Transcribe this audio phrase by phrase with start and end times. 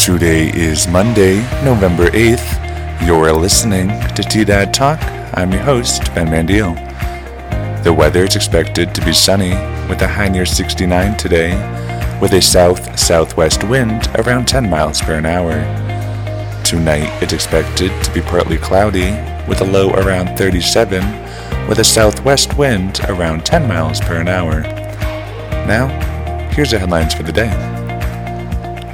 [0.00, 3.06] Today is Monday, November 8th.
[3.06, 4.98] You're listening to T Dad Talk.
[5.34, 6.74] I'm your host, Ben Mandiel.
[7.84, 9.50] The weather is expected to be sunny
[9.90, 11.50] with a high near 69 today,
[12.18, 15.52] with a south southwest wind around 10 miles per hour.
[16.64, 19.10] Tonight it's expected to be partly cloudy
[19.46, 21.02] with a low around 37,
[21.68, 24.62] with a southwest wind around 10 miles per hour.
[25.68, 25.88] Now,
[26.52, 27.69] here's the headlines for the day.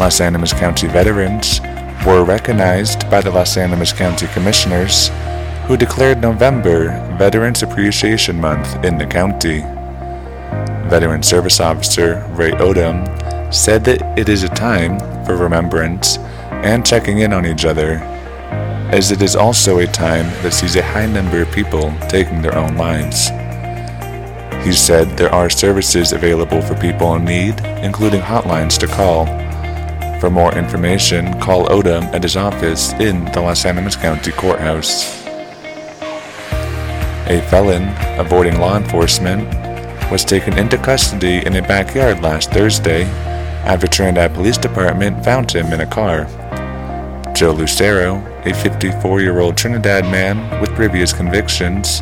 [0.00, 1.60] Las Animas County veterans
[2.06, 5.10] were recognized by the Las Animas County Commissioners,
[5.66, 9.60] who declared November Veterans Appreciation Month in the county.
[10.88, 13.04] Veteran Service Officer Ray Odom
[13.52, 16.16] said that it is a time for remembrance
[16.64, 17.96] and checking in on each other,
[18.90, 22.56] as it is also a time that sees a high number of people taking their
[22.56, 23.28] own lives.
[24.64, 29.26] He said there are services available for people in need, including hotlines to call
[30.20, 35.18] for more information, call Odom at his office in the Las Animas County Courthouse.
[37.26, 37.88] A felon
[38.20, 39.48] avoiding law enforcement
[40.10, 43.04] was taken into custody in a backyard last Thursday
[43.64, 46.24] after Trinidad Police Department found him in a car.
[47.34, 52.00] Joe Lucero, a 54 year old Trinidad man with previous convictions,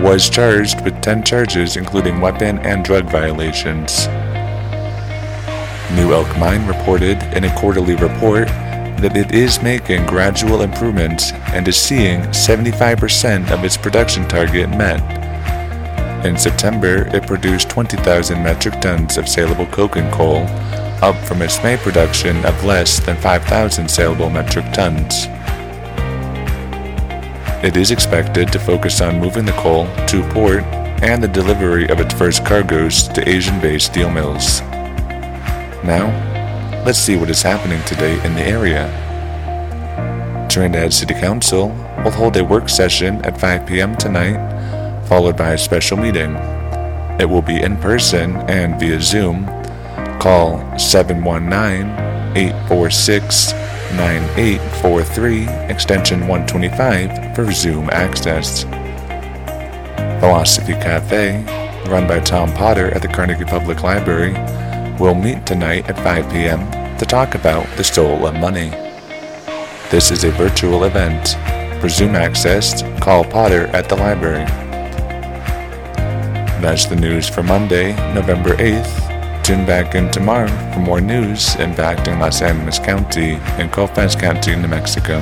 [0.00, 4.06] was charged with 10 charges including weapon and drug violations.
[5.94, 8.48] New Elk Mine reported in a quarterly report
[8.98, 15.00] that it is making gradual improvements and is seeing 75% of its production target met.
[16.26, 20.46] In September, it produced 20,000 metric tons of saleable coking coal,
[21.02, 25.26] up from its May production of less than 5,000 saleable metric tons.
[27.64, 30.64] It is expected to focus on moving the coal to port
[31.02, 34.62] and the delivery of its first cargoes to Asian based steel mills.
[35.86, 38.90] Now, let's see what is happening today in the area.
[40.50, 41.68] Trinidad City Council
[42.02, 43.94] will hold a work session at 5 p.m.
[43.96, 44.36] tonight,
[45.06, 46.34] followed by a special meeting.
[47.20, 49.46] It will be in person and via Zoom.
[50.18, 51.86] Call 719
[52.36, 53.52] 846
[53.92, 58.64] 9843 extension 125 for Zoom access.
[60.18, 61.44] Philosophy Cafe,
[61.88, 64.34] run by Tom Potter at the Carnegie Public Library,
[64.98, 66.98] will meet tonight at 5 p.m.
[66.98, 67.84] to talk about the
[68.26, 68.70] of money.
[69.90, 71.36] This is a virtual event.
[71.80, 74.46] For Zoom access, call Potter at the library.
[76.60, 79.44] That's the news for Monday, November 8th.
[79.44, 84.68] Tune back in tomorrow for more news impacting Las Animas County and Colfax County, New
[84.68, 85.20] Mexico.